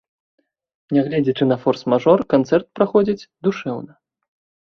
[0.95, 3.93] Нягледзячы на форс-мажор, канцэрт праходзіць душэўна.